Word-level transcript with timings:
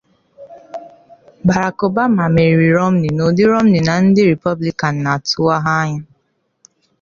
Barack 1.47 1.77
Obama 1.87 2.23
meriri 2.35 2.69
Romney 2.77 3.11
n’ụdị 3.15 3.43
Romney 3.51 3.81
na 3.87 3.93
ndị 4.05 4.21
Rịpọblịkan 4.29 4.95
na-atụwaha 5.03 5.71
anya 5.83 6.01